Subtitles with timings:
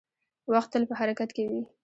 [0.53, 1.61] •وخت تل په حرکت کې وي.